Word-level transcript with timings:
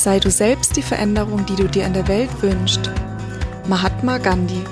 Sei 0.00 0.18
du 0.18 0.30
selbst 0.30 0.76
die 0.76 0.82
Veränderung, 0.82 1.44
die 1.44 1.56
du 1.56 1.68
dir 1.68 1.84
in 1.84 1.92
der 1.92 2.08
Welt 2.08 2.30
wünschst. 2.40 2.90
Mahatma 3.68 4.16
Gandhi. 4.16 4.64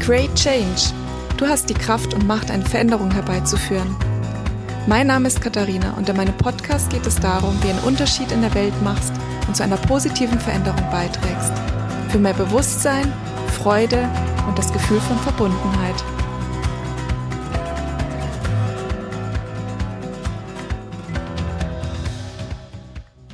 Create 0.00 0.34
Change. 0.34 0.92
Du 1.38 1.46
hast 1.46 1.70
die 1.70 1.74
Kraft 1.74 2.12
und 2.12 2.26
Macht, 2.26 2.50
eine 2.50 2.66
Veränderung 2.66 3.10
herbeizuführen. 3.10 3.96
Mein 4.86 5.06
Name 5.06 5.28
ist 5.28 5.40
Katharina 5.40 5.94
und 5.96 6.10
in 6.10 6.16
meinem 6.18 6.36
Podcast 6.36 6.90
geht 6.90 7.06
es 7.06 7.16
darum, 7.16 7.56
wie 7.62 7.70
einen 7.70 7.84
Unterschied 7.84 8.30
in 8.30 8.42
der 8.42 8.52
Welt 8.52 8.74
machst 8.82 9.14
und 9.46 9.56
zu 9.56 9.62
einer 9.62 9.78
positiven 9.78 10.38
Veränderung 10.38 10.84
beiträgst. 10.90 11.52
Für 12.10 12.18
mehr 12.18 12.34
Bewusstsein, 12.34 13.10
Freude 13.62 14.10
und 14.46 14.58
das 14.58 14.70
Gefühl 14.70 15.00
von 15.00 15.18
Verbundenheit. 15.20 16.04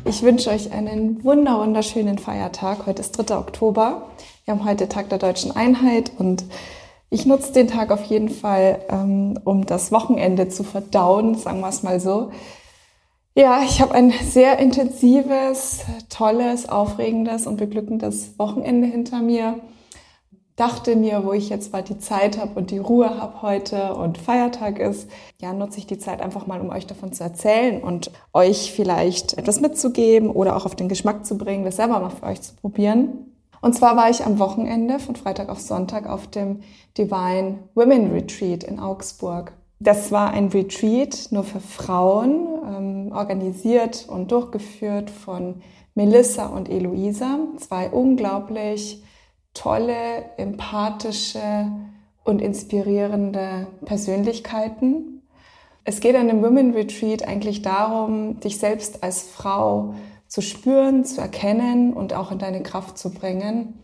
Ich 0.06 0.22
wünsche 0.22 0.50
euch 0.50 0.70
einen 0.70 1.24
wunder 1.24 1.60
wunderschönen 1.60 2.18
Feiertag. 2.18 2.84
Heute 2.84 3.00
ist 3.00 3.12
3. 3.12 3.38
Oktober. 3.38 4.10
Wir 4.44 4.52
haben 4.52 4.64
heute 4.66 4.86
Tag 4.86 5.08
der 5.08 5.16
deutschen 5.16 5.56
Einheit 5.56 6.12
und 6.18 6.44
ich 7.08 7.24
nutze 7.24 7.54
den 7.54 7.68
Tag 7.68 7.90
auf 7.90 8.04
jeden 8.04 8.28
Fall, 8.28 8.80
ähm, 8.90 9.38
um 9.44 9.64
das 9.64 9.92
Wochenende 9.92 10.50
zu 10.50 10.62
verdauen, 10.62 11.36
sagen 11.36 11.60
wir 11.60 11.70
es 11.70 11.82
mal 11.82 12.00
so. 12.00 12.32
Ja, 13.34 13.62
ich 13.62 13.80
habe 13.80 13.94
ein 13.94 14.10
sehr 14.10 14.58
intensives, 14.58 15.80
tolles, 16.10 16.68
aufregendes 16.68 17.46
und 17.46 17.56
beglückendes 17.56 18.38
Wochenende 18.38 18.86
hinter 18.86 19.22
mir 19.22 19.58
dachte 20.56 20.94
mir, 20.94 21.24
wo 21.24 21.32
ich 21.32 21.48
jetzt 21.48 21.72
bald 21.72 21.88
die 21.88 21.98
Zeit 21.98 22.38
habe 22.38 22.52
und 22.54 22.70
die 22.70 22.78
Ruhe 22.78 23.20
habe 23.20 23.42
heute 23.42 23.94
und 23.94 24.18
Feiertag 24.18 24.78
ist, 24.78 25.08
ja, 25.40 25.52
nutze 25.52 25.78
ich 25.78 25.86
die 25.86 25.98
Zeit 25.98 26.20
einfach 26.20 26.46
mal, 26.46 26.60
um 26.60 26.70
euch 26.70 26.86
davon 26.86 27.12
zu 27.12 27.24
erzählen 27.24 27.82
und 27.82 28.12
euch 28.32 28.72
vielleicht 28.72 29.36
etwas 29.36 29.60
mitzugeben 29.60 30.30
oder 30.30 30.56
auch 30.56 30.64
auf 30.64 30.76
den 30.76 30.88
Geschmack 30.88 31.26
zu 31.26 31.36
bringen, 31.36 31.64
das 31.64 31.76
selber 31.76 31.98
mal 31.98 32.10
für 32.10 32.26
euch 32.26 32.40
zu 32.40 32.54
probieren. 32.54 33.34
Und 33.60 33.74
zwar 33.74 33.96
war 33.96 34.10
ich 34.10 34.24
am 34.24 34.38
Wochenende 34.38 34.98
von 34.98 35.16
Freitag 35.16 35.48
auf 35.48 35.58
Sonntag 35.58 36.08
auf 36.08 36.26
dem 36.28 36.60
Divine 36.96 37.60
Women 37.74 38.12
Retreat 38.12 38.62
in 38.62 38.78
Augsburg. 38.78 39.52
Das 39.80 40.12
war 40.12 40.30
ein 40.30 40.48
Retreat 40.48 41.28
nur 41.30 41.44
für 41.44 41.60
Frauen, 41.60 42.46
ähm, 42.68 43.12
organisiert 43.12 44.06
und 44.08 44.30
durchgeführt 44.30 45.10
von 45.10 45.62
Melissa 45.94 46.46
und 46.46 46.68
Eloisa, 46.68 47.38
zwei 47.58 47.88
unglaublich 47.88 49.02
tolle, 49.54 50.24
empathische 50.36 51.70
und 52.24 52.42
inspirierende 52.42 53.68
Persönlichkeiten. 53.84 55.22
Es 55.84 56.00
geht 56.00 56.16
an 56.16 56.28
dem 56.28 56.42
Women 56.42 56.72
Retreat 56.72 57.26
eigentlich 57.26 57.62
darum, 57.62 58.40
dich 58.40 58.58
selbst 58.58 59.02
als 59.02 59.22
Frau 59.22 59.94
zu 60.26 60.40
spüren, 60.40 61.04
zu 61.04 61.20
erkennen 61.20 61.92
und 61.92 62.14
auch 62.14 62.32
in 62.32 62.38
deine 62.38 62.62
Kraft 62.62 62.98
zu 62.98 63.12
bringen. 63.12 63.78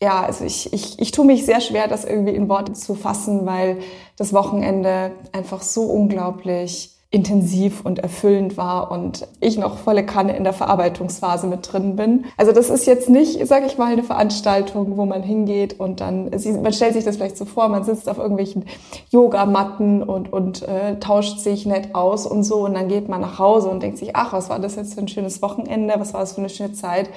Ja, 0.00 0.22
also 0.22 0.44
ich, 0.44 0.72
ich, 0.72 1.00
ich 1.00 1.10
tue 1.10 1.24
mich 1.26 1.44
sehr 1.44 1.60
schwer, 1.60 1.88
das 1.88 2.04
irgendwie 2.04 2.34
in 2.34 2.48
Worte 2.48 2.74
zu 2.74 2.94
fassen, 2.94 3.46
weil 3.46 3.78
das 4.16 4.32
Wochenende 4.32 5.12
einfach 5.32 5.62
so 5.62 5.82
unglaublich 5.86 6.97
intensiv 7.10 7.86
und 7.86 8.00
erfüllend 8.00 8.58
war 8.58 8.90
und 8.90 9.26
ich 9.40 9.56
noch 9.56 9.78
volle 9.78 10.04
Kanne 10.04 10.36
in 10.36 10.44
der 10.44 10.52
Verarbeitungsphase 10.52 11.46
mit 11.46 11.72
drin 11.72 11.96
bin. 11.96 12.26
Also 12.36 12.52
das 12.52 12.68
ist 12.68 12.86
jetzt 12.86 13.08
nicht, 13.08 13.46
sage 13.46 13.64
ich 13.64 13.78
mal, 13.78 13.90
eine 13.90 14.02
Veranstaltung, 14.02 14.98
wo 14.98 15.06
man 15.06 15.22
hingeht 15.22 15.80
und 15.80 16.00
dann, 16.00 16.28
man 16.28 16.72
stellt 16.74 16.92
sich 16.92 17.04
das 17.04 17.16
vielleicht 17.16 17.38
so 17.38 17.46
vor, 17.46 17.68
man 17.68 17.84
sitzt 17.84 18.10
auf 18.10 18.18
irgendwelchen 18.18 18.66
Yogamatten 19.08 20.02
und, 20.02 20.30
und 20.30 20.68
äh, 20.68 20.98
tauscht 21.00 21.38
sich 21.38 21.64
nett 21.64 21.94
aus 21.94 22.26
und 22.26 22.42
so 22.42 22.66
und 22.66 22.74
dann 22.74 22.88
geht 22.88 23.08
man 23.08 23.22
nach 23.22 23.38
Hause 23.38 23.70
und 23.70 23.82
denkt 23.82 23.96
sich, 23.96 24.14
ach, 24.14 24.34
was 24.34 24.50
war 24.50 24.58
das 24.58 24.76
jetzt 24.76 24.92
für 24.92 25.00
ein 25.00 25.08
schönes 25.08 25.40
Wochenende, 25.40 25.94
was 25.96 26.12
war 26.12 26.20
das 26.20 26.34
für 26.34 26.40
eine 26.40 26.50
schöne 26.50 26.74
Zeit. 26.74 27.08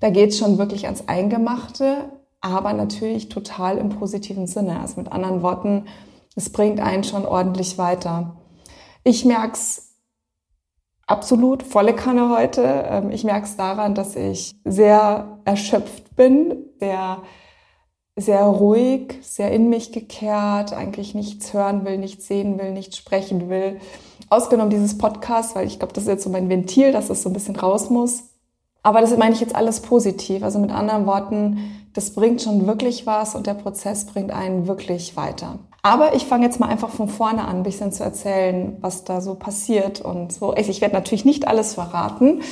Da 0.00 0.08
geht 0.08 0.30
es 0.30 0.38
schon 0.38 0.56
wirklich 0.56 0.86
ans 0.86 1.08
Eingemachte, 1.08 2.10
aber 2.40 2.72
natürlich 2.72 3.28
total 3.28 3.76
im 3.76 3.90
positiven 3.90 4.46
Sinne. 4.46 4.80
Also 4.80 4.98
mit 4.98 5.12
anderen 5.12 5.42
Worten, 5.42 5.84
es 6.36 6.48
bringt 6.48 6.80
einen 6.80 7.04
schon 7.04 7.26
ordentlich 7.26 7.76
weiter. 7.76 8.36
Ich 9.08 9.24
merke 9.24 9.52
es 9.52 9.94
absolut 11.06 11.62
volle 11.62 11.94
Kanne 11.94 12.36
heute. 12.36 12.62
Ähm, 12.90 13.12
ich 13.12 13.22
merke 13.22 13.46
es 13.46 13.56
daran, 13.56 13.94
dass 13.94 14.16
ich 14.16 14.56
sehr 14.64 15.38
erschöpft 15.44 16.16
bin, 16.16 16.64
sehr, 16.80 17.22
sehr 18.16 18.42
ruhig, 18.42 19.16
sehr 19.22 19.52
in 19.52 19.68
mich 19.68 19.92
gekehrt, 19.92 20.72
eigentlich 20.72 21.14
nichts 21.14 21.54
hören 21.54 21.84
will, 21.84 21.98
nichts 21.98 22.26
sehen 22.26 22.58
will, 22.58 22.72
nichts 22.72 22.96
sprechen 22.96 23.48
will. 23.48 23.78
Ausgenommen 24.28 24.70
dieses 24.70 24.98
Podcast, 24.98 25.54
weil 25.54 25.68
ich 25.68 25.78
glaube, 25.78 25.94
das 25.94 26.02
ist 26.02 26.08
jetzt 26.08 26.24
so 26.24 26.30
mein 26.30 26.48
Ventil, 26.48 26.90
dass 26.90 27.08
es 27.08 27.22
so 27.22 27.30
ein 27.30 27.32
bisschen 27.32 27.54
raus 27.54 27.90
muss. 27.90 28.24
Aber 28.82 29.00
das 29.00 29.16
meine 29.16 29.36
ich 29.36 29.40
jetzt 29.40 29.54
alles 29.54 29.82
positiv. 29.82 30.42
Also 30.42 30.58
mit 30.58 30.72
anderen 30.72 31.06
Worten, 31.06 31.90
das 31.92 32.12
bringt 32.12 32.42
schon 32.42 32.66
wirklich 32.66 33.06
was 33.06 33.36
und 33.36 33.46
der 33.46 33.54
Prozess 33.54 34.04
bringt 34.04 34.32
einen 34.32 34.66
wirklich 34.66 35.16
weiter. 35.16 35.60
Aber 35.86 36.16
ich 36.16 36.26
fange 36.26 36.44
jetzt 36.44 36.58
mal 36.58 36.66
einfach 36.68 36.90
von 36.90 37.08
vorne 37.08 37.42
an, 37.46 37.58
ein 37.58 37.62
bisschen 37.62 37.92
zu 37.92 38.02
erzählen, 38.02 38.76
was 38.80 39.04
da 39.04 39.20
so 39.20 39.36
passiert 39.36 40.00
und 40.00 40.32
so. 40.32 40.52
Ich 40.56 40.80
werde 40.80 40.96
natürlich 40.96 41.24
nicht 41.24 41.46
alles 41.46 41.74
verraten, 41.74 42.42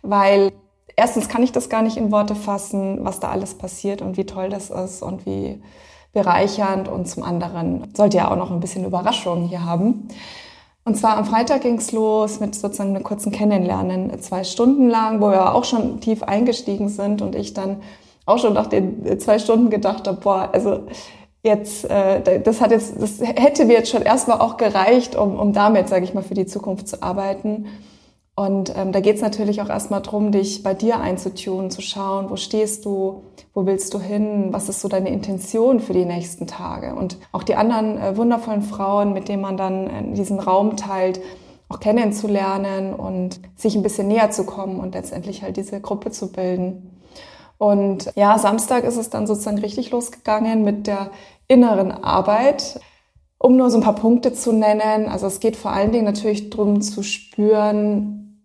weil 0.00 0.52
erstens 0.96 1.28
kann 1.28 1.42
ich 1.42 1.52
das 1.52 1.68
gar 1.68 1.82
nicht 1.82 1.98
in 1.98 2.10
Worte 2.10 2.34
fassen, 2.34 3.00
was 3.02 3.20
da 3.20 3.28
alles 3.28 3.56
passiert 3.56 4.00
und 4.00 4.16
wie 4.16 4.24
toll 4.24 4.48
das 4.48 4.70
ist 4.70 5.02
und 5.02 5.26
wie 5.26 5.60
bereichernd. 6.14 6.88
Und 6.88 7.06
zum 7.06 7.24
anderen 7.24 7.92
sollte 7.94 8.16
ja 8.16 8.30
auch 8.30 8.36
noch 8.36 8.50
ein 8.50 8.60
bisschen 8.60 8.86
Überraschung 8.86 9.48
hier 9.48 9.66
haben. 9.66 10.08
Und 10.86 10.94
zwar 10.96 11.18
am 11.18 11.26
Freitag 11.26 11.60
ging 11.60 11.76
es 11.76 11.92
los 11.92 12.40
mit 12.40 12.54
sozusagen 12.54 12.96
einem 12.96 13.04
kurzen 13.04 13.32
Kennenlernen, 13.32 14.18
zwei 14.22 14.44
Stunden 14.44 14.88
lang, 14.88 15.20
wo 15.20 15.30
wir 15.30 15.54
auch 15.54 15.64
schon 15.64 16.00
tief 16.00 16.22
eingestiegen 16.22 16.88
sind 16.88 17.20
und 17.20 17.34
ich 17.34 17.52
dann 17.52 17.82
auch 18.24 18.38
schon 18.38 18.54
nach 18.54 18.66
den 18.66 19.20
zwei 19.20 19.38
Stunden 19.38 19.68
gedacht 19.68 20.08
habe, 20.08 20.20
boah, 20.22 20.48
also 20.54 20.84
jetzt, 21.42 21.84
äh, 21.84 22.40
das 22.40 22.60
hat 22.60 22.70
jetzt, 22.70 23.00
das 23.00 23.20
hätte 23.20 23.64
mir 23.64 23.74
jetzt 23.74 23.90
schon 23.90 24.02
erstmal 24.02 24.40
auch 24.40 24.56
gereicht, 24.56 25.16
um, 25.16 25.38
um 25.38 25.52
damit, 25.52 25.88
sage 25.88 26.04
ich 26.04 26.14
mal, 26.14 26.22
für 26.22 26.34
die 26.34 26.46
Zukunft 26.46 26.88
zu 26.88 27.02
arbeiten. 27.02 27.66
Und 28.38 28.72
ähm, 28.76 28.92
da 28.92 29.00
geht 29.00 29.16
es 29.16 29.22
natürlich 29.22 29.62
auch 29.62 29.68
erstmal 29.68 30.00
drum, 30.00 30.30
dich 30.30 30.62
bei 30.62 30.72
dir 30.72 31.00
einzutun, 31.00 31.72
zu 31.72 31.82
schauen, 31.82 32.30
wo 32.30 32.36
stehst 32.36 32.84
du, 32.84 33.22
wo 33.52 33.66
willst 33.66 33.92
du 33.94 33.98
hin, 33.98 34.52
was 34.52 34.68
ist 34.68 34.80
so 34.80 34.86
deine 34.86 35.08
Intention 35.08 35.80
für 35.80 35.92
die 35.92 36.04
nächsten 36.04 36.46
Tage. 36.46 36.94
Und 36.94 37.16
auch 37.32 37.42
die 37.42 37.56
anderen 37.56 37.98
äh, 37.98 38.16
wundervollen 38.16 38.62
Frauen, 38.62 39.12
mit 39.12 39.28
denen 39.28 39.42
man 39.42 39.56
dann 39.56 39.86
äh, 39.88 40.14
diesen 40.14 40.38
Raum 40.38 40.76
teilt, 40.76 41.20
auch 41.68 41.80
kennenzulernen 41.80 42.94
und 42.94 43.40
sich 43.56 43.74
ein 43.74 43.82
bisschen 43.82 44.06
näher 44.06 44.30
zu 44.30 44.44
kommen 44.44 44.78
und 44.78 44.94
letztendlich 44.94 45.42
halt 45.42 45.56
diese 45.56 45.80
Gruppe 45.80 46.12
zu 46.12 46.30
bilden. 46.30 46.97
Und 47.58 48.12
ja, 48.14 48.38
Samstag 48.38 48.84
ist 48.84 48.96
es 48.96 49.10
dann 49.10 49.26
sozusagen 49.26 49.58
richtig 49.58 49.90
losgegangen 49.90 50.62
mit 50.62 50.86
der 50.86 51.10
inneren 51.48 51.92
Arbeit. 51.92 52.80
Um 53.38 53.56
nur 53.56 53.70
so 53.70 53.78
ein 53.78 53.84
paar 53.84 53.94
Punkte 53.94 54.32
zu 54.32 54.52
nennen, 54.52 55.08
also 55.08 55.26
es 55.26 55.38
geht 55.38 55.56
vor 55.56 55.72
allen 55.72 55.92
Dingen 55.92 56.04
natürlich 56.04 56.50
darum 56.50 56.80
zu 56.80 57.04
spüren, 57.04 58.42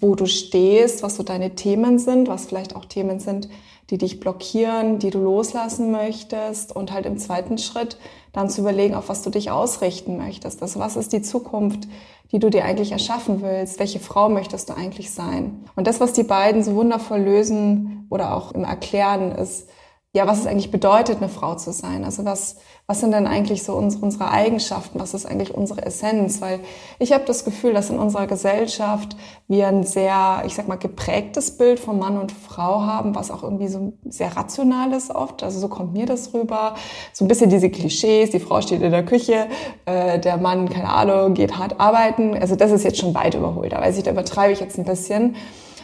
wo 0.00 0.14
du 0.14 0.26
stehst, 0.26 1.02
was 1.02 1.16
so 1.16 1.22
deine 1.22 1.54
Themen 1.54 1.98
sind, 1.98 2.28
was 2.28 2.46
vielleicht 2.46 2.74
auch 2.74 2.86
Themen 2.86 3.20
sind, 3.20 3.48
die 3.90 3.98
dich 3.98 4.20
blockieren, 4.20 4.98
die 4.98 5.10
du 5.10 5.18
loslassen 5.18 5.90
möchtest 5.90 6.74
und 6.74 6.92
halt 6.92 7.06
im 7.06 7.18
zweiten 7.18 7.58
Schritt 7.58 7.98
dann 8.32 8.48
zu 8.48 8.60
überlegen, 8.62 8.94
auf 8.94 9.08
was 9.08 9.22
du 9.22 9.30
dich 9.30 9.50
ausrichten 9.50 10.16
möchtest. 10.16 10.62
Also 10.62 10.80
was 10.80 10.96
ist 10.96 11.12
die 11.12 11.22
Zukunft, 11.22 11.88
die 12.32 12.38
du 12.38 12.50
dir 12.50 12.64
eigentlich 12.64 12.92
erschaffen 12.92 13.42
willst? 13.42 13.78
Welche 13.78 14.00
Frau 14.00 14.28
möchtest 14.28 14.68
du 14.68 14.74
eigentlich 14.74 15.10
sein? 15.10 15.64
Und 15.76 15.86
das, 15.86 16.00
was 16.00 16.12
die 16.12 16.22
beiden 16.22 16.62
so 16.62 16.74
wundervoll 16.74 17.20
lösen 17.20 18.06
oder 18.10 18.34
auch 18.34 18.52
im 18.52 18.64
Erklären 18.64 19.32
ist, 19.32 19.68
ja, 20.12 20.26
was 20.26 20.40
es 20.40 20.46
eigentlich 20.46 20.72
bedeutet, 20.72 21.18
eine 21.18 21.28
Frau 21.28 21.54
zu 21.54 21.72
sein. 21.72 22.04
Also 22.04 22.24
was, 22.24 22.56
was 22.88 22.98
sind 22.98 23.12
denn 23.12 23.28
eigentlich 23.28 23.62
so 23.62 23.74
unsere 23.74 24.28
Eigenschaften? 24.28 24.98
Was 24.98 25.14
ist 25.14 25.24
eigentlich 25.24 25.54
unsere 25.54 25.86
Essenz? 25.86 26.40
Weil 26.40 26.58
ich 26.98 27.12
habe 27.12 27.24
das 27.26 27.44
Gefühl, 27.44 27.74
dass 27.74 27.90
in 27.90 27.98
unserer 28.00 28.26
Gesellschaft 28.26 29.16
wir 29.46 29.68
ein 29.68 29.84
sehr, 29.84 30.42
ich 30.44 30.56
sag 30.56 30.66
mal, 30.66 30.74
geprägtes 30.74 31.56
Bild 31.56 31.78
von 31.78 32.00
Mann 32.00 32.18
und 32.18 32.32
Frau 32.32 32.82
haben, 32.82 33.14
was 33.14 33.30
auch 33.30 33.44
irgendwie 33.44 33.68
so 33.68 33.92
sehr 34.04 34.36
rational 34.36 34.92
ist 34.92 35.14
oft. 35.14 35.44
Also 35.44 35.60
so 35.60 35.68
kommt 35.68 35.92
mir 35.92 36.06
das 36.06 36.34
rüber. 36.34 36.74
So 37.12 37.24
ein 37.24 37.28
bisschen 37.28 37.48
diese 37.48 37.70
Klischees, 37.70 38.30
die 38.30 38.40
Frau 38.40 38.60
steht 38.62 38.82
in 38.82 38.90
der 38.90 39.04
Küche, 39.04 39.46
äh, 39.86 40.18
der 40.18 40.38
Mann, 40.38 40.68
keine 40.68 40.88
Ahnung, 40.88 41.34
geht 41.34 41.56
hart 41.56 41.78
arbeiten. 41.78 42.36
Also 42.36 42.56
das 42.56 42.72
ist 42.72 42.82
jetzt 42.82 42.98
schon 42.98 43.14
weit 43.14 43.36
überholt. 43.36 43.72
Da 43.72 43.80
weiß 43.80 43.96
ich, 43.96 44.02
da 44.02 44.10
übertreibe 44.10 44.52
ich 44.52 44.58
jetzt 44.58 44.76
ein 44.76 44.84
bisschen. 44.84 45.36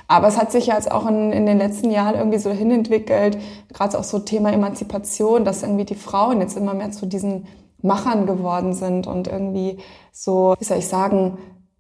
Aber 0.09 0.29
es 0.29 0.39
hat 0.39 0.53
sich 0.53 0.67
ja 0.67 0.75
jetzt 0.75 0.91
auch 0.91 1.07
in, 1.07 1.33
in 1.33 1.47
den 1.47 1.59
letzten 1.59 1.91
Jahren 1.91 2.15
irgendwie 2.15 2.39
so 2.39 2.51
hinentwickelt, 2.51 3.39
gerade 3.73 3.99
auch 3.99 4.05
so 4.05 4.19
Thema 4.21 4.53
Emanzipation, 4.53 5.45
dass 5.45 5.63
irgendwie 5.63 5.85
die 5.85 5.95
Frauen 5.95 6.41
jetzt 6.41 6.57
immer 6.57 6.75
mehr 6.75 6.93
zu 6.93 7.07
diesen 7.07 7.47
Machern 7.83 8.27
geworden 8.27 8.73
sind 8.73 9.07
und 9.07 9.29
irgendwie 9.29 9.79
so, 10.13 10.55
wie 10.59 10.65
soll 10.65 10.79
ich 10.79 10.89
sagen, 10.89 11.39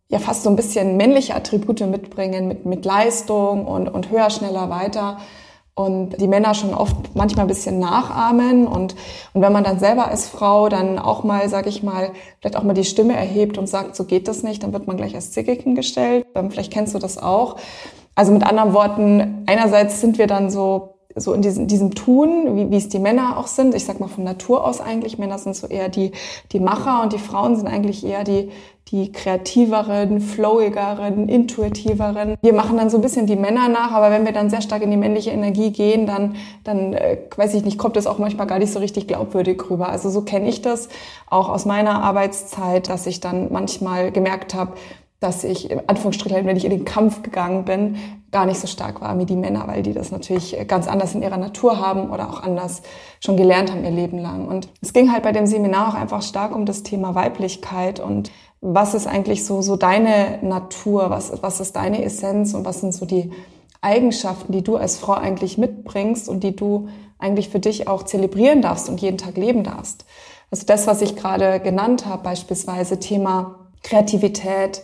ja 0.08 0.18
fast 0.18 0.44
so 0.44 0.50
ein 0.50 0.56
bisschen 0.56 0.96
männliche 0.96 1.34
Attribute 1.34 1.80
mitbringen 1.80 2.48
mit, 2.48 2.64
mit 2.66 2.84
Leistung 2.84 3.66
und, 3.66 3.88
und 3.88 4.10
höher, 4.10 4.30
schneller, 4.30 4.70
weiter. 4.70 5.18
Und 5.74 6.18
die 6.22 6.28
Männer 6.28 6.54
schon 6.54 6.72
oft 6.72 6.96
manchmal 7.14 7.44
ein 7.44 7.48
bisschen 7.48 7.78
nachahmen. 7.78 8.66
Und, 8.66 8.94
und 9.34 9.42
wenn 9.42 9.52
man 9.52 9.62
dann 9.62 9.78
selber 9.78 10.08
als 10.08 10.26
Frau 10.26 10.70
dann 10.70 10.98
auch 10.98 11.22
mal, 11.22 11.50
sag 11.50 11.66
ich 11.66 11.82
mal, 11.82 12.12
vielleicht 12.40 12.56
auch 12.56 12.62
mal 12.62 12.72
die 12.72 12.84
Stimme 12.84 13.14
erhebt 13.14 13.58
und 13.58 13.68
sagt, 13.68 13.94
so 13.94 14.04
geht 14.04 14.26
das 14.26 14.42
nicht, 14.42 14.62
dann 14.62 14.72
wird 14.72 14.86
man 14.86 14.96
gleich 14.96 15.14
als 15.14 15.32
zickig 15.32 15.64
hingestellt. 15.64 16.26
Ähm, 16.34 16.50
vielleicht 16.50 16.72
kennst 16.72 16.94
du 16.94 16.98
das 16.98 17.18
auch. 17.18 17.56
Also 18.16 18.32
mit 18.32 18.44
anderen 18.44 18.72
Worten, 18.72 19.44
einerseits 19.46 20.00
sind 20.00 20.18
wir 20.18 20.26
dann 20.26 20.50
so 20.50 20.96
so 21.18 21.32
in 21.32 21.40
diesem, 21.40 21.66
diesem 21.66 21.94
Tun, 21.94 22.56
wie, 22.56 22.70
wie 22.70 22.76
es 22.76 22.90
die 22.90 22.98
Männer 22.98 23.38
auch 23.38 23.46
sind. 23.46 23.74
Ich 23.74 23.86
sag 23.86 24.00
mal 24.00 24.08
von 24.08 24.22
Natur 24.22 24.64
aus 24.64 24.80
eigentlich. 24.80 25.18
Männer 25.18 25.38
sind 25.38 25.56
so 25.56 25.66
eher 25.66 25.88
die, 25.88 26.12
die 26.52 26.60
Macher 26.60 27.02
und 27.02 27.14
die 27.14 27.18
Frauen 27.18 27.56
sind 27.56 27.66
eigentlich 27.66 28.04
eher 28.04 28.22
die, 28.22 28.50
die 28.88 29.10
kreativeren, 29.12 30.20
flowigeren, 30.20 31.28
intuitiveren. 31.28 32.36
Wir 32.42 32.52
machen 32.52 32.76
dann 32.76 32.90
so 32.90 32.98
ein 32.98 33.00
bisschen 33.00 33.26
die 33.26 33.34
Männer 33.34 33.68
nach, 33.68 33.92
aber 33.92 34.10
wenn 34.10 34.26
wir 34.26 34.32
dann 34.32 34.50
sehr 34.50 34.60
stark 34.60 34.82
in 34.82 34.90
die 34.90 34.98
männliche 34.98 35.30
Energie 35.30 35.72
gehen, 35.72 36.06
dann, 36.06 36.36
dann 36.64 36.92
äh, 36.92 37.18
weiß 37.34 37.54
ich 37.54 37.64
nicht, 37.64 37.78
kommt 37.78 37.96
das 37.96 38.06
auch 38.06 38.18
manchmal 38.18 38.46
gar 38.46 38.58
nicht 38.58 38.72
so 38.72 38.78
richtig 38.78 39.08
glaubwürdig 39.08 39.70
rüber. 39.70 39.88
Also 39.88 40.10
so 40.10 40.20
kenne 40.20 40.48
ich 40.48 40.60
das 40.60 40.90
auch 41.30 41.48
aus 41.48 41.64
meiner 41.64 42.02
Arbeitszeit, 42.02 42.90
dass 42.90 43.06
ich 43.06 43.20
dann 43.20 43.50
manchmal 43.50 44.12
gemerkt 44.12 44.54
habe, 44.54 44.74
dass 45.20 45.44
ich, 45.44 45.70
in 45.70 45.88
Anführungsstrichen, 45.88 46.44
wenn 46.44 46.56
ich 46.56 46.64
in 46.64 46.70
den 46.70 46.84
Kampf 46.84 47.22
gegangen 47.22 47.64
bin, 47.64 47.96
gar 48.32 48.44
nicht 48.44 48.60
so 48.60 48.66
stark 48.66 49.00
war 49.00 49.18
wie 49.18 49.24
die 49.24 49.36
Männer, 49.36 49.66
weil 49.66 49.82
die 49.82 49.94
das 49.94 50.10
natürlich 50.10 50.56
ganz 50.68 50.88
anders 50.88 51.14
in 51.14 51.22
ihrer 51.22 51.38
Natur 51.38 51.80
haben 51.80 52.10
oder 52.10 52.28
auch 52.28 52.42
anders 52.42 52.82
schon 53.20 53.36
gelernt 53.36 53.70
haben 53.70 53.84
ihr 53.84 53.90
Leben 53.90 54.18
lang. 54.18 54.46
Und 54.46 54.68
es 54.82 54.92
ging 54.92 55.10
halt 55.10 55.22
bei 55.22 55.32
dem 55.32 55.46
Seminar 55.46 55.88
auch 55.88 55.94
einfach 55.94 56.22
stark 56.22 56.54
um 56.54 56.66
das 56.66 56.82
Thema 56.82 57.14
Weiblichkeit 57.14 57.98
und 57.98 58.30
was 58.60 58.94
ist 58.94 59.06
eigentlich 59.06 59.44
so, 59.44 59.62
so 59.62 59.76
deine 59.76 60.38
Natur, 60.42 61.10
was, 61.10 61.42
was 61.42 61.60
ist 61.60 61.76
deine 61.76 62.02
Essenz 62.02 62.52
und 62.52 62.64
was 62.64 62.80
sind 62.80 62.92
so 62.92 63.06
die 63.06 63.30
Eigenschaften, 63.80 64.52
die 64.52 64.62
du 64.62 64.76
als 64.76 64.98
Frau 64.98 65.12
eigentlich 65.12 65.58
mitbringst 65.58 66.28
und 66.28 66.42
die 66.42 66.56
du 66.56 66.88
eigentlich 67.18 67.48
für 67.48 67.60
dich 67.60 67.88
auch 67.88 68.02
zelebrieren 68.02 68.62
darfst 68.62 68.88
und 68.88 69.00
jeden 69.00 69.18
Tag 69.18 69.36
leben 69.36 69.62
darfst. 69.62 70.04
Also 70.50 70.66
das, 70.66 70.86
was 70.86 71.02
ich 71.02 71.16
gerade 71.16 71.60
genannt 71.60 72.06
habe, 72.06 72.22
beispielsweise 72.22 72.98
Thema 72.98 73.66
Kreativität, 73.82 74.82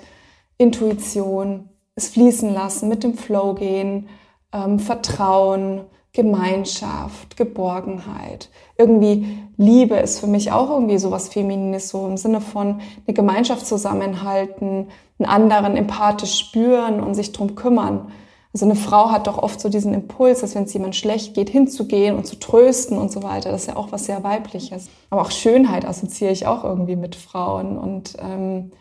Intuition, 0.63 1.69
es 1.95 2.09
fließen 2.09 2.53
lassen, 2.53 2.89
mit 2.89 3.05
dem 3.05 3.15
Flow 3.15 3.55
gehen, 3.55 4.09
ähm, 4.53 4.79
Vertrauen, 4.79 5.83
Gemeinschaft, 6.13 7.37
Geborgenheit. 7.37 8.51
Irgendwie 8.77 9.39
Liebe 9.57 9.97
ist 9.97 10.21
für 10.21 10.27
mich 10.27 10.53
auch 10.53 10.71
irgendwie 10.71 10.99
sowas 10.99 11.29
Feminines, 11.29 11.89
so 11.89 12.07
im 12.07 12.19
Sinne 12.19 12.41
von 12.41 12.81
eine 13.07 13.15
Gemeinschaft 13.15 13.67
zusammenhalten, 13.67 14.89
einen 15.19 15.29
anderen 15.29 15.77
empathisch 15.77 16.39
spüren 16.39 17.01
und 17.01 17.15
sich 17.15 17.33
drum 17.33 17.55
kümmern. 17.55 18.13
Also 18.53 18.67
eine 18.67 18.75
Frau 18.75 19.11
hat 19.11 19.27
doch 19.27 19.39
oft 19.39 19.59
so 19.61 19.71
diesen 19.71 19.95
Impuls, 19.95 20.41
dass 20.41 20.55
wenn 20.55 20.65
es 20.65 20.75
jemand 20.75 20.95
schlecht 20.95 21.33
geht, 21.33 21.49
hinzugehen 21.49 22.17
und 22.17 22.27
zu 22.27 22.39
trösten 22.39 22.99
und 22.99 23.11
so 23.11 23.23
weiter. 23.23 23.51
Das 23.51 23.63
ist 23.63 23.69
ja 23.69 23.77
auch 23.77 23.93
was 23.93 24.05
sehr 24.05 24.23
Weibliches. 24.23 24.89
Aber 25.09 25.23
auch 25.23 25.31
Schönheit 25.31 25.87
assoziiere 25.87 26.33
ich 26.33 26.47
auch 26.47 26.63
irgendwie 26.63 26.97
mit 26.97 27.15
Frauen 27.17 27.79
und 27.79 28.17
ähm, 28.19 28.73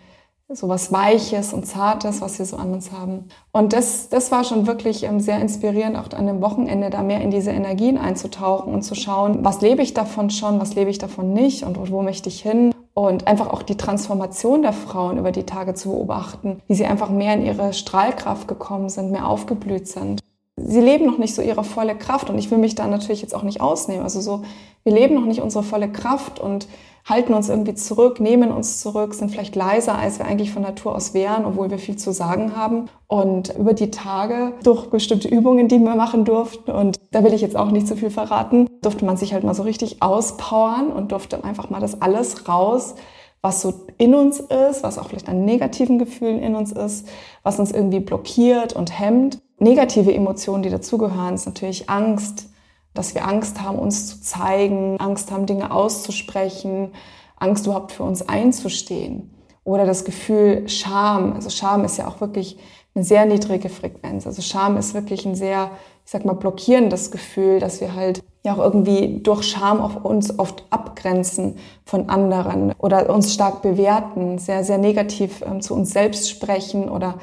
so 0.54 0.68
was 0.68 0.92
Weiches 0.92 1.54
und 1.54 1.66
Zartes, 1.66 2.22
was 2.22 2.40
wir 2.40 2.46
so 2.46 2.58
an 2.58 2.74
uns 2.74 2.92
haben. 2.92 3.26
Und 3.52 3.74
das, 3.74 4.10
das 4.10 4.32
war 4.32 4.44
schon 4.44 4.68
wirklich 4.68 5.04
ähm, 5.04 5.20
sehr 5.20 5.40
inspirierend, 5.40 5.98
auch 5.98 6.12
an 6.18 6.28
dem 6.28 6.42
Wochenende 6.42 6.90
da 6.90 7.04
mehr 7.04 7.22
in 7.22 7.32
diese 7.32 7.52
Energien 7.52 7.98
einzutauchen 7.98 8.74
und 8.74 8.84
zu 8.84 8.96
schauen, 8.96 9.44
was 9.44 9.62
lebe 9.62 9.82
ich 9.82 9.94
davon 9.94 10.30
schon, 10.30 10.60
was 10.60 10.76
lebe 10.76 10.90
ich 10.90 10.98
davon 10.98 11.34
nicht 11.34 11.64
und 11.64 11.92
wo 11.92 12.02
möchte 12.02 12.30
ich 12.30 12.42
hin. 12.42 12.74
Und 12.94 13.26
einfach 13.26 13.50
auch 13.50 13.64
die 13.64 13.78
Transformation 13.78 14.64
der 14.64 14.74
Frauen 14.74 15.18
über 15.18 15.32
die 15.32 15.46
Tage 15.46 15.74
zu 15.76 15.92
beobachten, 15.92 16.62
wie 16.68 16.76
sie 16.76 16.86
einfach 16.86 17.10
mehr 17.10 17.36
in 17.36 17.46
ihre 17.46 17.72
Strahlkraft 17.72 18.50
gekommen 18.50 18.90
sind, 18.90 19.12
mehr 19.12 19.28
aufgeblüht 19.28 19.88
sind. 19.88 20.20
Sie 20.58 20.82
leben 20.82 21.06
noch 21.06 21.18
nicht 21.18 21.34
so 21.34 21.42
ihre 21.42 21.64
volle 21.64 21.96
Kraft 21.96 22.30
und 22.30 22.38
ich 22.38 22.52
will 22.52 22.58
mich 22.58 22.76
da 22.76 22.88
natürlich 22.88 23.22
jetzt 23.22 23.34
auch 23.34 23.44
nicht 23.44 23.62
ausnehmen. 23.62 24.04
Also 24.04 24.20
so, 24.20 24.44
wir 24.84 24.94
leben 24.94 25.16
noch 25.16 25.26
nicht 25.26 25.42
unsere 25.42 25.64
volle 25.64 25.90
Kraft 25.90 26.40
und 26.40 26.68
halten 27.06 27.34
uns 27.34 27.50
irgendwie 27.50 27.74
zurück, 27.74 28.20
nehmen 28.20 28.52
uns 28.52 28.80
zurück, 28.80 29.14
sind 29.14 29.32
vielleicht 29.32 29.56
leiser, 29.56 29.98
als 29.98 30.20
wir 30.20 30.26
eigentlich 30.26 30.52
von 30.52 30.62
Natur 30.62 30.96
aus 30.96 31.14
wären, 31.14 31.46
obwohl 31.46 31.72
wir 31.72 31.80
viel 31.80 31.96
zu 31.96 32.12
sagen 32.12 32.56
haben. 32.56 32.90
Und 33.08 33.56
über 33.58 33.74
die 33.74 33.92
Tage, 33.92 34.54
durch 34.64 34.90
bestimmte 34.90 35.28
Übungen, 35.28 35.68
die 35.68 35.80
wir 35.80 35.96
machen 35.96 36.26
durften, 36.26 36.72
und 36.72 37.00
da 37.12 37.24
will 37.24 37.34
ich 37.34 37.42
jetzt 37.42 37.58
auch 37.58 37.72
nicht 37.72 37.88
zu 37.88 37.96
viel 37.96 38.10
verraten, 38.10 38.68
durfte 38.82 39.06
man 39.06 39.18
sich 39.18 39.34
halt 39.34 39.44
mal 39.44 39.54
so 39.54 39.64
richtig 39.64 40.02
auspowern 40.02 40.92
und 40.92 41.12
durfte 41.12 41.44
einfach 41.44 41.70
mal 41.70 41.82
das 41.82 42.02
alles 42.02 42.48
raus, 42.48 42.96
was 43.42 43.62
so 43.62 43.74
in 43.98 44.14
uns 44.14 44.40
ist, 44.40 44.84
was 44.84 45.00
auch 45.00 45.10
vielleicht 45.10 45.28
an 45.28 45.46
negativen 45.46 45.98
Gefühlen 45.98 46.40
in 46.40 46.56
uns 46.56 46.72
ist, 46.72 47.08
was 47.44 47.60
uns 47.60 47.72
irgendwie 47.72 48.00
blockiert 48.00 48.74
und 48.74 48.98
hemmt. 49.00 49.40
Negative 49.58 50.14
Emotionen, 50.14 50.64
die 50.64 50.70
dazugehören, 50.70 51.34
ist 51.34 51.48
natürlich 51.48 51.90
Angst, 51.90 52.51
dass 52.94 53.16
wir 53.16 53.28
Angst 53.28 53.62
haben, 53.62 53.80
uns 53.80 54.08
zu 54.08 54.22
zeigen, 54.22 55.00
Angst 55.00 55.32
haben, 55.32 55.46
Dinge 55.46 55.72
auszusprechen, 55.72 56.92
Angst 57.38 57.66
überhaupt 57.66 57.92
für 57.92 58.04
uns 58.04 58.28
einzustehen. 58.28 59.32
Oder 59.64 59.86
das 59.86 60.06
Gefühl 60.06 60.68
Scham. 60.68 61.34
Also 61.34 61.50
Scham 61.50 61.86
ist 61.86 61.98
ja 61.98 62.08
auch 62.08 62.20
wirklich 62.20 62.58
eine 62.94 63.04
sehr 63.04 63.26
niedrige 63.26 63.70
Frequenz. 63.70 64.28
Also 64.28 64.42
Scham 64.42 64.78
ist 64.78 64.94
wirklich 64.94 65.26
ein 65.26 65.36
sehr, 65.36 65.72
ich 66.06 66.12
sag 66.12 66.26
mal, 66.26 66.34
blockierendes 66.34 67.12
Gefühl, 67.12 67.60
dass 67.60 67.80
wir 67.80 67.96
halt 67.96 68.22
ja 68.44 68.54
auch 68.54 68.58
irgendwie 68.58 69.20
durch 69.22 69.44
Scham 69.44 69.82
auf 69.82 70.04
uns 70.04 70.38
oft 70.38 70.66
abgrenzen 70.72 71.58
von 71.86 72.10
anderen 72.10 72.74
oder 72.80 73.10
uns 73.10 73.34
stark 73.34 73.62
bewerten, 73.62 74.40
sehr, 74.40 74.64
sehr 74.64 74.78
negativ 74.78 75.44
ähm, 75.46 75.62
zu 75.62 75.76
uns 75.76 75.92
selbst 75.92 76.30
sprechen 76.30 76.90
oder 76.90 77.16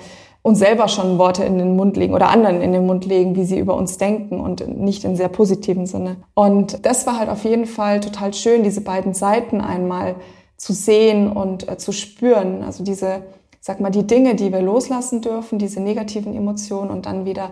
uns 0.43 0.58
selber 0.58 0.88
schon 0.88 1.19
Worte 1.19 1.44
in 1.44 1.58
den 1.58 1.76
Mund 1.76 1.96
legen 1.96 2.14
oder 2.14 2.31
anderen 2.31 2.62
in 2.62 2.73
den 2.73 2.87
Mund 2.87 3.05
legen, 3.05 3.35
wie 3.37 3.44
sie 3.44 3.58
über 3.58 3.76
uns 3.76 3.99
denken 3.99 4.40
und 4.40 4.67
nicht 4.79 5.05
in 5.05 5.17
sehr 5.17 5.29
positiven 5.29 5.87
Sinne. 5.87 6.17
Und 6.35 6.87
das 6.87 7.06
war 7.06 7.19
halt 7.19 7.29
auf 7.29 7.44
jeden 7.44 7.67
Fall 7.67 8.00
total 8.00 8.32
schön, 8.32 8.62
diese 8.62 8.81
beiden 8.81 9.14
Seiten 9.14 9.61
einmal 9.61 10.14
zu 10.56 10.73
sehen 10.73 11.31
und 11.31 11.69
äh, 11.69 11.79
zu 11.79 11.93
spüren. 11.93 12.62
Also 12.62 12.85
diese, 12.85 13.23
sag 13.61 13.81
mal, 13.81 13.90
die 13.90 14.06
Dinge, 14.06 14.35
die 14.35 14.52
wir 14.52 14.62
loslassen 14.62 15.23
dürfen, 15.23 15.58
diese 15.58 15.81
negativen 15.81 16.35
Emotionen 16.35 16.91
und 16.91 17.06
dann 17.06 17.25
wieder 17.25 17.50